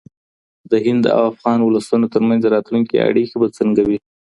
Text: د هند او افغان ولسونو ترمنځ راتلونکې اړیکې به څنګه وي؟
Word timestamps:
د 0.71 0.73
هند 0.85 1.03
او 1.15 1.21
افغان 1.31 1.59
ولسونو 1.63 2.05
ترمنځ 2.13 2.41
راتلونکې 2.53 3.03
اړیکې 3.07 3.35
به 3.41 3.47
څنګه 3.57 3.81
وي؟ 3.87 3.97